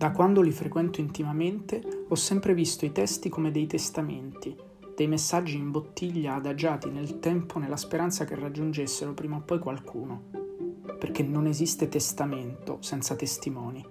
[0.00, 4.56] Da quando li frequento intimamente ho sempre visto i testi come dei testamenti,
[4.96, 10.22] dei messaggi in bottiglia adagiati nel tempo nella speranza che raggiungessero prima o poi qualcuno,
[10.98, 13.86] perché non esiste testamento senza testimoni.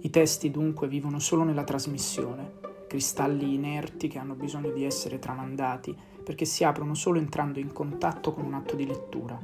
[0.00, 5.96] I testi dunque vivono solo nella trasmissione, cristalli inerti che hanno bisogno di essere tramandati
[6.22, 9.40] perché si aprono solo entrando in contatto con un atto di lettura.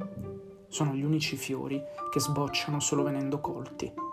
[0.67, 1.81] Sono gli unici fiori
[2.11, 4.08] che sbocciano solo venendo colti.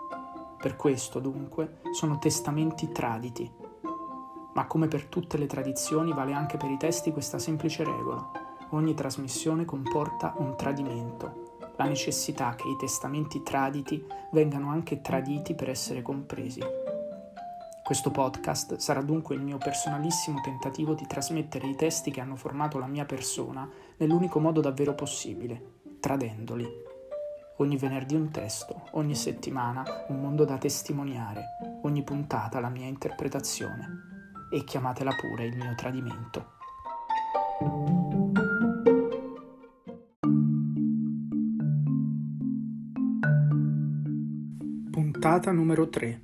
[0.59, 3.49] Per questo, dunque, sono testamenti traditi.
[4.53, 8.31] Ma come per tutte le tradizioni vale anche per i testi questa semplice regola.
[8.71, 15.69] Ogni trasmissione comporta un tradimento, la necessità che i testamenti traditi vengano anche traditi per
[15.69, 16.59] essere compresi.
[17.83, 22.79] Questo podcast sarà dunque il mio personalissimo tentativo di trasmettere i testi che hanno formato
[22.79, 26.86] la mia persona nell'unico modo davvero possibile, tradendoli.
[27.59, 34.05] Ogni venerdì un testo, ogni settimana un mondo da testimoniare, ogni puntata la mia interpretazione.
[34.51, 36.51] E chiamatela pure il mio tradimento.
[44.91, 46.21] Puntata numero 3.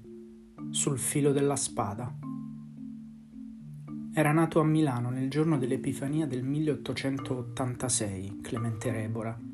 [0.69, 2.15] Sul filo della spada.
[4.13, 9.51] Era nato a Milano nel giorno dell'Epifania del 1886, Clemente Rebora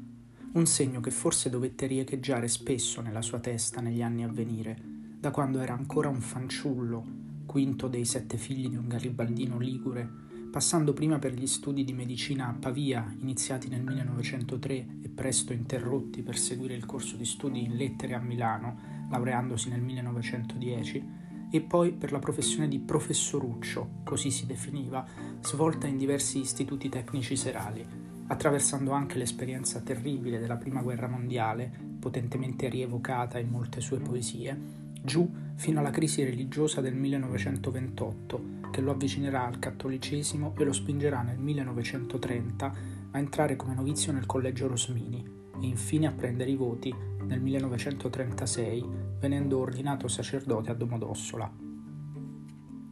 [0.51, 4.75] un segno che forse dovette riecheggiare spesso nella sua testa negli anni a venire,
[5.19, 7.05] da quando era ancora un fanciullo,
[7.45, 10.09] quinto dei sette figli di un garibaldino ligure,
[10.51, 16.23] passando prima per gli studi di medicina a Pavia, iniziati nel 1903 e presto interrotti
[16.23, 21.93] per seguire il corso di studi in lettere a Milano, laureandosi nel 1910, e poi
[21.93, 25.05] per la professione di professoruccio, così si definiva,
[25.41, 32.69] svolta in diversi istituti tecnici serali attraversando anche l'esperienza terribile della Prima Guerra Mondiale, potentemente
[32.69, 34.57] rievocata in molte sue poesie,
[35.01, 41.21] giù fino alla crisi religiosa del 1928, che lo avvicinerà al cattolicesimo e lo spingerà
[41.21, 42.73] nel 1930
[43.11, 48.85] a entrare come novizio nel collegio Rosmini e infine a prendere i voti nel 1936,
[49.19, 51.51] venendo ordinato sacerdote a Domodossola.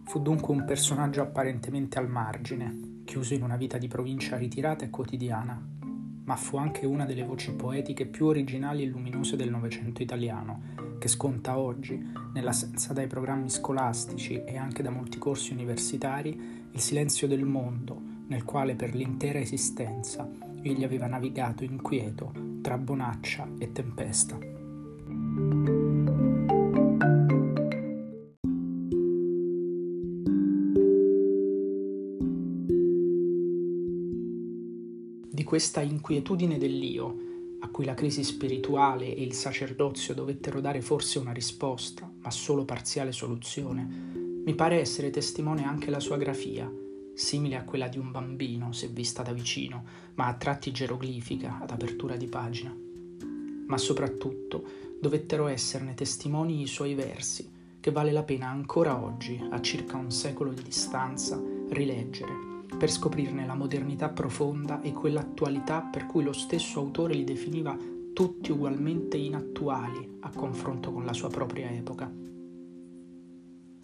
[0.03, 4.89] Fu dunque un personaggio apparentemente al margine, chiuso in una vita di provincia ritirata e
[4.89, 5.57] quotidiana,
[6.25, 11.07] ma fu anche una delle voci poetiche più originali e luminose del Novecento italiano, che
[11.07, 11.97] sconta oggi,
[12.33, 17.97] nell'assenza dai programmi scolastici e anche da molti corsi universitari, il silenzio del mondo,
[18.27, 20.29] nel quale per l'intera esistenza
[20.61, 25.76] egli aveva navigato inquieto tra bonaccia e tempesta.
[35.57, 37.17] Questa inquietudine dell'io,
[37.61, 42.63] a cui la crisi spirituale e il sacerdozio dovettero dare forse una risposta, ma solo
[42.63, 43.83] parziale soluzione,
[44.45, 46.71] mi pare essere testimone anche la sua grafia,
[47.15, 51.71] simile a quella di un bambino se vista da vicino, ma a tratti geroglifica ad
[51.71, 52.77] apertura di pagina.
[53.65, 54.63] Ma soprattutto
[55.01, 60.11] dovettero esserne testimoni i suoi versi, che vale la pena ancora oggi, a circa un
[60.11, 66.79] secolo di distanza, rileggere per scoprirne la modernità profonda e quell'attualità per cui lo stesso
[66.79, 67.75] autore li definiva
[68.13, 72.11] tutti ugualmente inattuali a confronto con la sua propria epoca.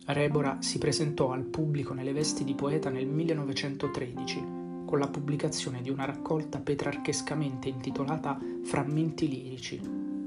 [0.06, 5.90] Rebora si presentò al pubblico nelle vesti di poeta nel 1913 con la pubblicazione di
[5.90, 9.82] una raccolta petrarchescamente intitolata Frammenti lirici,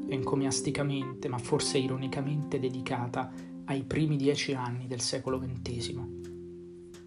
[0.09, 3.31] encomiasticamente ma forse ironicamente dedicata
[3.67, 6.01] ai primi dieci anni del secolo XX.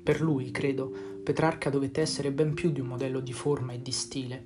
[0.01, 3.91] Per lui, credo, Petrarca dovette essere ben più di un modello di forma e di
[3.91, 4.45] stile.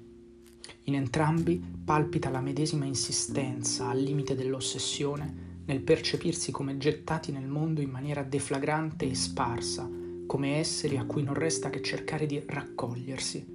[0.83, 7.79] In entrambi palpita la medesima insistenza, al limite dell'ossessione, nel percepirsi come gettati nel mondo
[7.79, 9.89] in maniera deflagrante e sparsa,
[10.27, 13.45] come esseri a cui non resta che cercare di raccogliersi.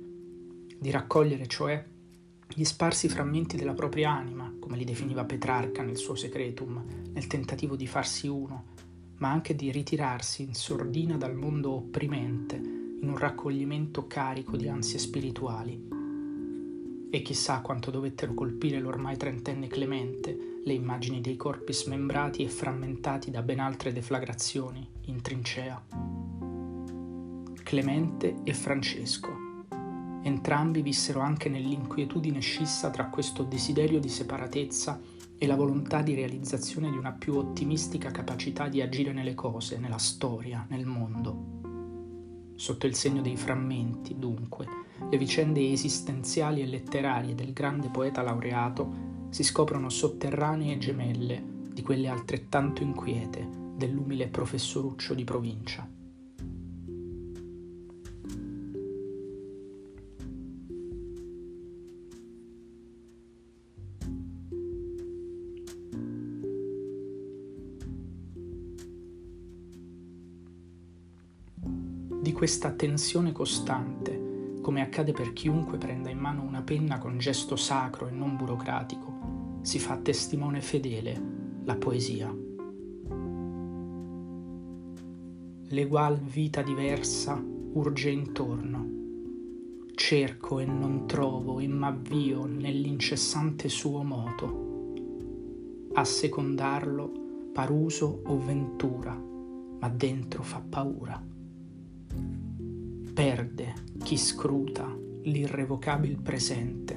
[0.78, 1.84] Di raccogliere, cioè,
[2.54, 6.82] gli sparsi frammenti della propria anima, come li definiva Petrarca nel suo Secretum,
[7.12, 8.68] nel tentativo di farsi uno,
[9.18, 14.98] ma anche di ritirarsi in sordina dal mondo opprimente, in un raccoglimento carico di ansie
[14.98, 15.96] spirituali.
[17.10, 23.30] E chissà quanto dovettero colpire l'ormai trentenne Clemente le immagini dei corpi smembrati e frammentati
[23.30, 25.82] da ben altre deflagrazioni in trincea.
[27.62, 29.46] Clemente e Francesco.
[30.22, 35.00] Entrambi vissero anche nell'inquietudine scissa tra questo desiderio di separatezza
[35.38, 39.98] e la volontà di realizzazione di una più ottimistica capacità di agire nelle cose, nella
[39.98, 41.67] storia, nel mondo.
[42.58, 44.66] Sotto il segno dei frammenti, dunque,
[45.08, 51.40] le vicende esistenziali e letterarie del grande poeta laureato si scoprono sotterranee e gemelle
[51.72, 55.88] di quelle altrettanto inquiete, dell'umile professoruccio di provincia.
[72.38, 78.06] Questa tensione costante, come accade per chiunque prenda in mano una penna con gesto sacro
[78.06, 81.20] e non burocratico, si fa testimone fedele
[81.64, 82.32] la poesia.
[85.70, 88.88] L'egual vita diversa urge intorno.
[89.96, 94.92] Cerco e non trovo e m'avvio nell'incessante suo moto.
[95.94, 99.20] A secondarlo paruso o ventura,
[99.80, 101.36] ma dentro fa paura
[103.18, 103.74] perde
[104.04, 106.94] chi scruta l'irrevocabil presente.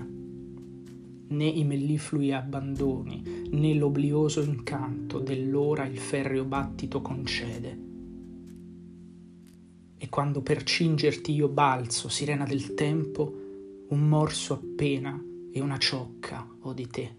[1.29, 7.79] Né i melliflui abbandoni, né l'oblioso incanto dell'ora il ferreo battito concede.
[9.97, 15.19] E quando per cingerti io balzo, sirena del tempo, un morso appena
[15.51, 17.13] e una ciocca ho di te.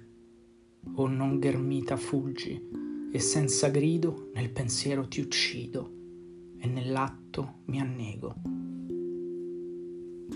[0.94, 2.68] O non ghermita fuggi,
[3.10, 5.92] e senza grido nel pensiero ti uccido,
[6.56, 8.70] e nell'atto mi annego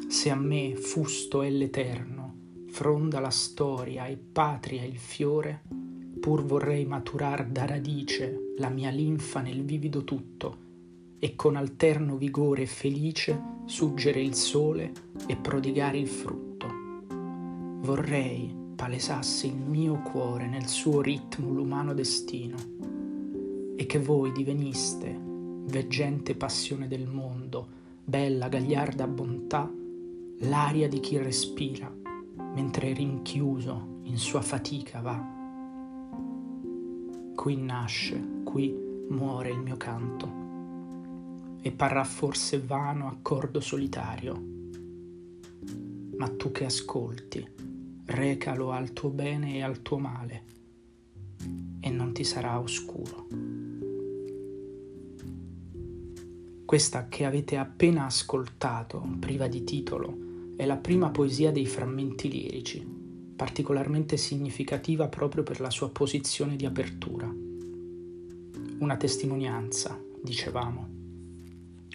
[0.09, 2.35] se a me fusto è l'eterno,
[2.69, 5.63] fronda la storia e patria il fiore,
[6.21, 10.65] pur vorrei maturar da radice la mia linfa nel vivido tutto
[11.19, 14.93] e con alterno vigore felice suggere il sole
[15.27, 16.69] e prodigare il frutto.
[17.81, 22.57] Vorrei palesasse il mio cuore nel suo ritmo l'umano destino
[23.75, 27.67] e che voi diveniste, veggente passione del mondo,
[28.05, 29.71] bella gagliarda bontà,
[30.41, 31.91] l'aria di chi respira,
[32.55, 35.35] mentre rinchiuso in sua fatica va.
[37.35, 38.75] Qui nasce, qui
[39.09, 40.45] muore il mio canto,
[41.63, 44.55] e parrà forse vano accordo solitario.
[46.17, 47.47] Ma tu che ascolti,
[48.07, 50.45] recalo al tuo bene e al tuo male,
[51.81, 53.27] e non ti sarà oscuro.
[56.65, 60.25] Questa che avete appena ascoltato, priva di titolo,
[60.57, 62.85] è la prima poesia dei frammenti lirici,
[63.37, 67.33] particolarmente significativa proprio per la sua posizione di apertura.
[68.79, 70.89] Una testimonianza, dicevamo.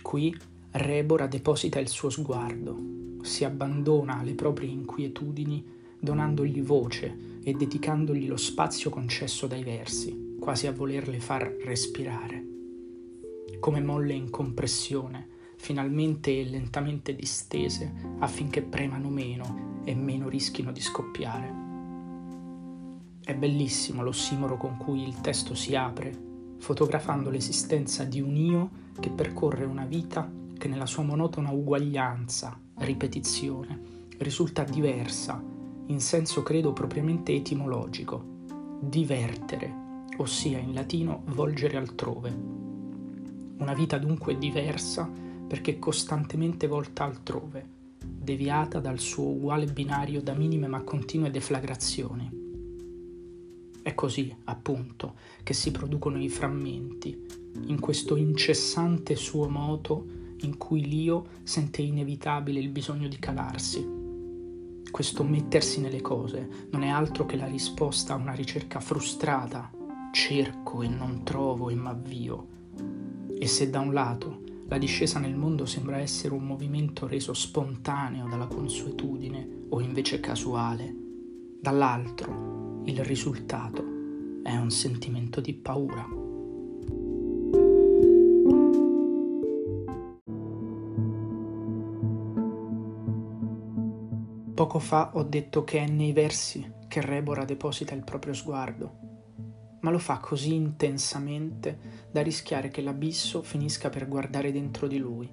[0.01, 0.35] Qui
[0.73, 2.79] Rebora deposita il suo sguardo,
[3.23, 5.61] si abbandona alle proprie inquietudini,
[5.99, 12.45] donandogli voce e dedicandogli lo spazio concesso dai versi, quasi a volerle far respirare.
[13.59, 15.27] Come molle in compressione,
[15.61, 21.53] finalmente e lentamente distese affinché premano meno e meno rischino di scoppiare.
[23.23, 29.11] È bellissimo l'ossimoro con cui il testo si apre, fotografando l'esistenza di un io che
[29.11, 30.27] percorre una vita
[30.57, 33.79] che nella sua monotona uguaglianza, ripetizione,
[34.17, 35.43] risulta diversa,
[35.85, 38.23] in senso credo propriamente etimologico,
[38.79, 42.35] divertere, ossia in latino volgere altrove.
[43.59, 47.67] Una vita dunque diversa perché costantemente volta altrove,
[48.01, 52.29] deviata dal suo uguale binario da minime ma continue deflagrazioni.
[53.81, 57.25] È così, appunto, che si producono i frammenti,
[57.65, 60.05] in questo incessante suo moto
[60.43, 63.85] in cui l'io sente inevitabile il bisogno di calarsi.
[64.89, 69.69] Questo mettersi nelle cose non è altro che la risposta a una ricerca frustrata.
[70.13, 72.47] Cerco e non trovo e m'avvio.
[73.37, 74.40] E se da un lato
[74.71, 80.95] la discesa nel mondo sembra essere un movimento reso spontaneo dalla consuetudine o invece casuale.
[81.59, 83.83] Dall'altro, il risultato
[84.41, 86.07] è un sentimento di paura.
[94.53, 99.10] Poco fa ho detto che è nei versi che Rebora deposita il proprio sguardo
[99.81, 105.29] ma lo fa così intensamente da rischiare che l'abisso finisca per guardare dentro di lui,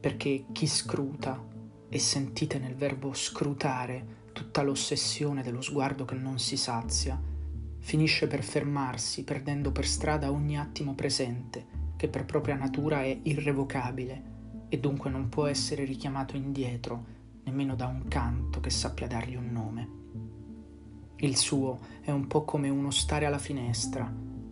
[0.00, 1.46] perché chi scruta,
[1.92, 7.20] e sentite nel verbo scrutare tutta l'ossessione dello sguardo che non si sazia,
[7.78, 11.66] finisce per fermarsi, perdendo per strada ogni attimo presente,
[11.96, 14.28] che per propria natura è irrevocabile
[14.68, 19.50] e dunque non può essere richiamato indietro nemmeno da un canto che sappia dargli un
[19.50, 19.99] nome.
[21.22, 24.10] Il suo è un po' come uno stare alla finestra,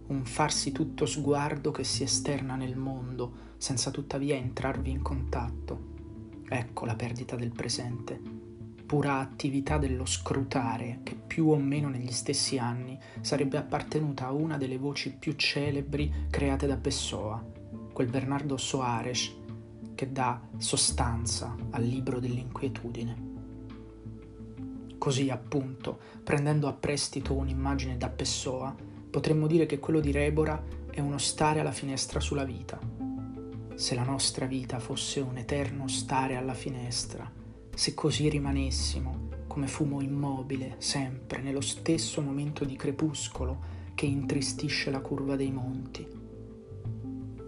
[0.08, 5.96] un farsi tutto sguardo che si esterna nel mondo, senza tuttavia entrarvi in contatto.
[6.46, 8.20] Ecco la perdita del presente.
[8.84, 14.56] pura attività dello scrutare che più o meno negli stessi anni sarebbe appartenuta a una
[14.56, 17.42] delle voci più celebri create da Pessoa,
[17.92, 19.34] quel Bernardo Soares
[19.94, 23.38] che dà sostanza al libro dell'inquietudine.
[24.98, 28.74] Così, appunto, prendendo a prestito un'immagine da Pessoa,
[29.08, 32.78] potremmo dire che quello di Rebora è uno stare alla finestra sulla vita.
[33.74, 37.30] Se la nostra vita fosse un eterno stare alla finestra,
[37.72, 45.00] se così rimanessimo come fumo immobile sempre nello stesso momento di crepuscolo che intristisce la
[45.00, 46.06] curva dei monti.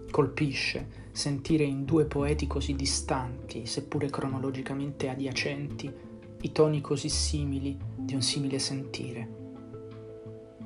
[0.09, 5.93] Colpisce sentire in due poeti così distanti, seppure cronologicamente adiacenti,
[6.41, 9.39] i toni così simili di un simile sentire.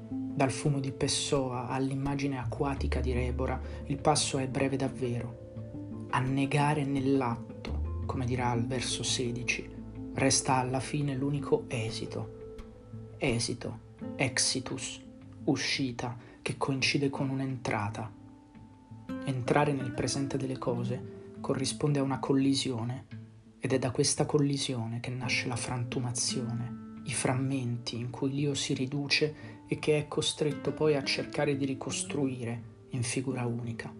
[0.09, 6.07] Dal fumo di Pessoa all'immagine acquatica di Rebora, il passo è breve davvero.
[6.09, 7.55] Annegare nell'atto
[8.05, 9.69] come dirà al verso 16,
[10.13, 12.43] resta alla fine l'unico esito.
[13.17, 13.79] Esito,
[14.15, 15.01] exitus,
[15.45, 18.09] uscita, che coincide con un'entrata.
[19.25, 23.24] Entrare nel presente delle cose corrisponde a una collisione
[23.65, 28.75] ed è da questa collisione che nasce la frantumazione, i frammenti in cui l'io si
[28.75, 33.91] riduce e che è costretto poi a cercare di ricostruire in figura unica.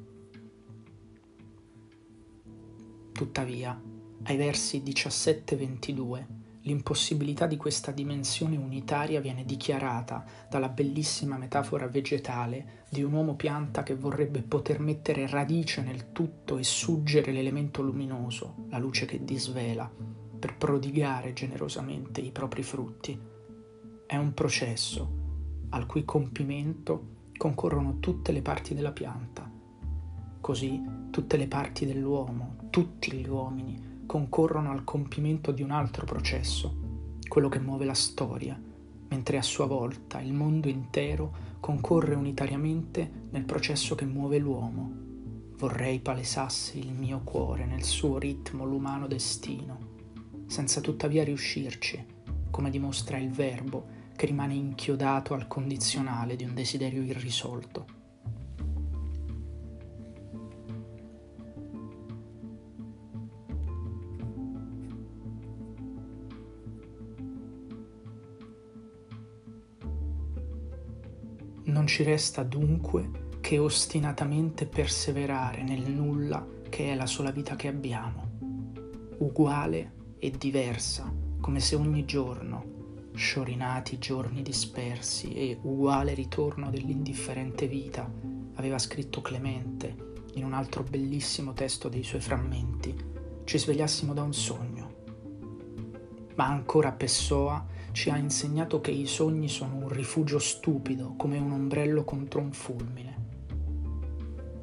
[3.12, 3.81] Tuttavia,
[4.25, 6.25] ai versi 17-22
[6.65, 13.84] l'impossibilità di questa dimensione unitaria viene dichiarata dalla bellissima metafora vegetale di un uomo pianta
[13.84, 19.89] che vorrebbe poter mettere radice nel tutto e suggere l'elemento luminoso, la luce che disvela,
[20.39, 23.19] per prodigare generosamente i propri frutti.
[24.07, 25.24] È un processo
[25.69, 29.51] al cui compimento concorrono tutte le parti della pianta.
[30.41, 30.81] Così
[31.12, 36.75] tutte le parti dell'uomo, tutti gli uomini, concorrono al compimento di un altro processo,
[37.27, 38.59] quello che muove la storia,
[39.07, 45.03] mentre a sua volta il mondo intero concorre unitariamente nel processo che muove l'uomo.
[45.57, 49.77] Vorrei palesasse il mio cuore nel suo ritmo l'umano destino,
[50.47, 52.05] senza tuttavia riuscirci,
[52.51, 58.04] come dimostra il verbo che rimane inchiodato al condizionale di un desiderio irrisolto.
[71.65, 77.67] Non ci resta dunque che ostinatamente perseverare nel nulla che è la sola vita che
[77.67, 78.29] abbiamo,
[79.17, 82.74] uguale e diversa, come se ogni giorno,
[83.15, 88.12] sciorinati giorni dispersi e uguale ritorno dell'indifferente vita,
[88.55, 92.95] aveva scritto Clemente in un altro bellissimo testo dei suoi frammenti,
[93.43, 94.93] ci svegliassimo da un sogno.
[96.36, 101.53] Ma ancora Pessoa ci ha insegnato che i sogni sono un rifugio stupido come un
[101.53, 103.15] ombrello contro un fulmine.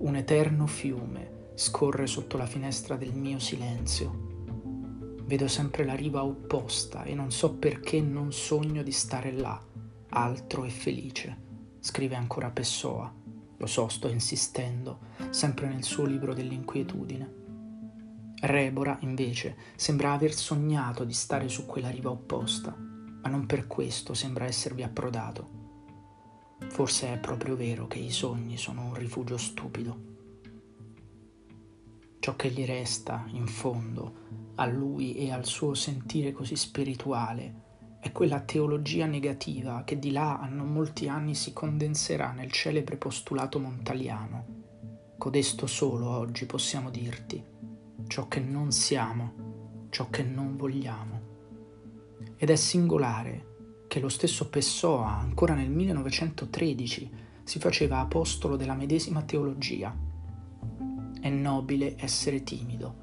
[0.01, 4.45] Un eterno fiume scorre sotto la finestra del mio silenzio.
[5.25, 9.59] Vedo sempre la riva opposta e non so perché non sogno di stare là,
[10.11, 11.37] altro e felice,
[11.81, 13.11] scrive ancora Pessoa.
[13.57, 14.99] Lo so, sto insistendo,
[15.31, 17.35] sempre nel suo libro dell'inquietudine.
[18.43, 22.91] Rebora, invece, sembra aver sognato di stare su quella riva opposta
[23.23, 25.61] ma non per questo sembra esservi approdato.
[26.69, 30.11] Forse è proprio vero che i sogni sono un rifugio stupido.
[32.19, 37.61] Ciò che gli resta, in fondo, a lui e al suo sentire così spirituale,
[38.01, 42.97] è quella teologia negativa che di là a non molti anni si condenserà nel celebre
[42.97, 44.61] postulato montaliano.
[45.19, 47.51] Codesto solo oggi possiamo dirti
[48.09, 51.22] ciò che non siamo, ciò che non vogliamo.
[52.43, 57.11] Ed è singolare che lo stesso Pessoa, ancora nel 1913,
[57.45, 59.97] si faceva apostolo della medesima teologia.
[61.21, 62.97] È nobile essere timido,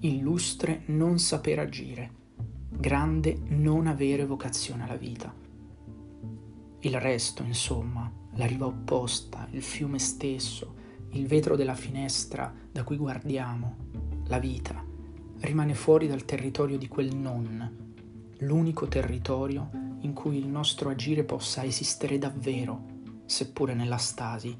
[0.00, 2.10] illustre non saper agire,
[2.68, 5.32] grande non avere vocazione alla vita.
[6.80, 10.74] Il resto, insomma, la riva opposta, il fiume stesso,
[11.10, 13.76] il vetro della finestra da cui guardiamo,
[14.26, 14.84] la vita,
[15.42, 17.88] rimane fuori dal territorio di quel non
[18.40, 19.70] l'unico territorio
[20.00, 22.84] in cui il nostro agire possa esistere davvero,
[23.26, 24.56] seppure nella stasi,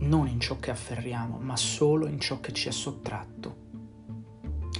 [0.00, 3.64] non in ciò che afferriamo, ma solo in ciò che ci è sottratto.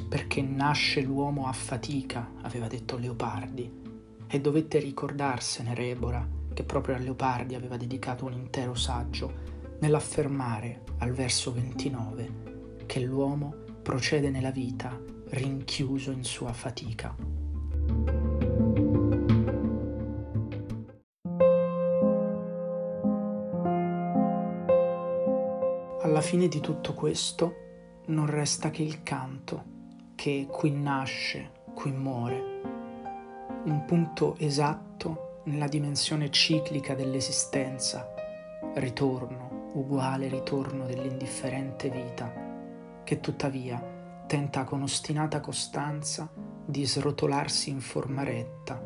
[0.09, 3.85] Perché nasce l'uomo a fatica, aveva detto Leopardi,
[4.29, 11.13] e dovette ricordarsene Rebora, che proprio a Leopardi aveva dedicato un intero saggio, nell'affermare al
[11.13, 14.99] verso 29 che l'uomo procede nella vita
[15.29, 17.36] rinchiuso in sua fatica.
[26.27, 27.55] Fine di tutto questo
[28.07, 29.63] non resta che il canto
[30.17, 32.61] che qui nasce, qui muore,
[33.63, 38.13] un punto esatto nella dimensione ciclica dell'esistenza,
[38.75, 42.33] ritorno, uguale ritorno dell'indifferente vita,
[43.05, 46.29] che tuttavia tenta con ostinata costanza
[46.65, 48.83] di srotolarsi in forma retta,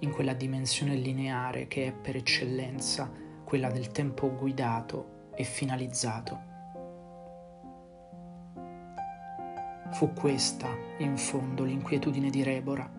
[0.00, 3.10] in quella dimensione lineare che è per eccellenza
[3.42, 6.52] quella del tempo guidato e finalizzato.
[9.94, 12.90] Fu questa, in fondo, l'inquietudine di Rebora,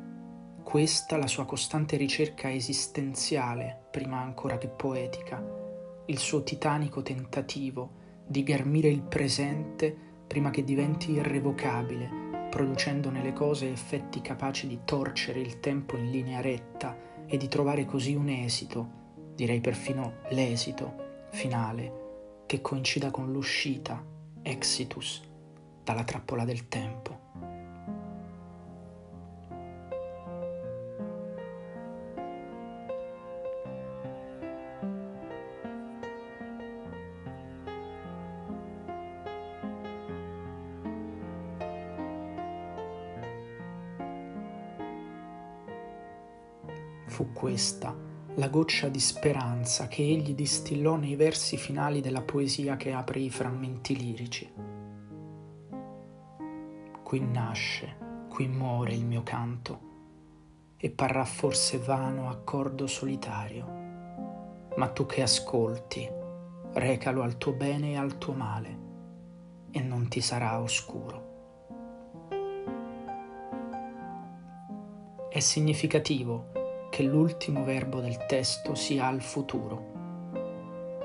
[0.63, 5.43] questa la sua costante ricerca esistenziale, prima ancora che poetica,
[6.05, 9.93] il suo titanico tentativo di garmire il presente
[10.25, 16.39] prima che diventi irrevocabile, producendo nelle cose effetti capaci di torcere il tempo in linea
[16.39, 24.01] retta e di trovare così un esito, direi perfino l'esito, finale, che coincida con l'uscita,
[24.41, 25.33] exitus,
[25.85, 27.13] dalla trappola del tempo.
[47.05, 47.95] Fu questa
[48.37, 53.29] la goccia di speranza che egli distillò nei versi finali della poesia che apre i
[53.29, 54.54] frammenti lirici
[57.15, 57.95] qui nasce,
[58.27, 59.79] qui muore il mio canto,
[60.75, 63.65] e parrà forse vano accordo solitario.
[64.75, 66.05] Ma tu che ascolti,
[66.73, 68.79] recalo al tuo bene e al tuo male,
[69.71, 71.23] e non ti sarà oscuro.
[75.29, 76.47] È significativo
[76.89, 79.93] che l'ultimo verbo del testo sia al futuro.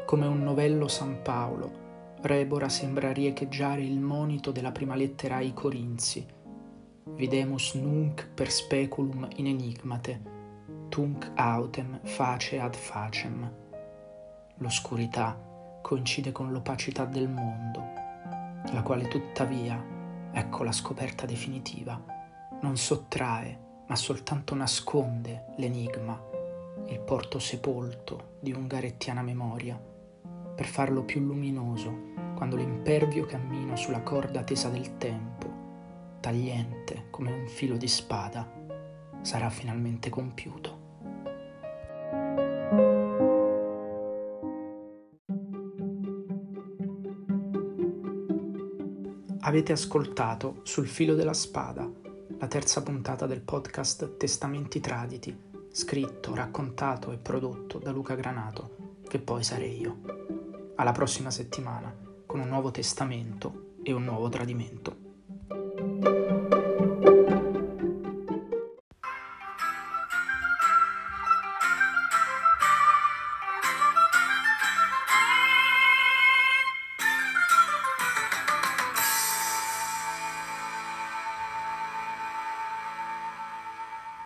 [0.06, 1.79] Come un novello San Paolo,
[2.22, 6.26] Rebora sembra riecheggiare il monito della prima lettera ai Corinzi.
[7.14, 10.20] Videmus nunc per speculum in enigmate,
[10.90, 13.50] tunc autem face ad facem.
[14.56, 15.34] L'oscurità
[15.80, 17.82] coincide con l'opacità del mondo,
[18.70, 19.82] la quale tuttavia,
[20.30, 21.98] ecco la scoperta definitiva,
[22.60, 26.22] non sottrae, ma soltanto nasconde l'enigma,
[26.86, 29.88] il porto sepolto di ungarettiana memoria
[30.60, 37.48] per farlo più luminoso quando l'impervio cammino sulla corda tesa del tempo, tagliente come un
[37.48, 38.46] filo di spada,
[39.22, 40.78] sarà finalmente compiuto.
[49.40, 51.90] Avete ascoltato Sul filo della spada,
[52.38, 55.34] la terza puntata del podcast Testamenti Traditi,
[55.70, 60.19] scritto, raccontato e prodotto da Luca Granato, che poi sarei io
[60.80, 66.39] alla prossima settimana con un nuovo testamento e un nuovo tradimento.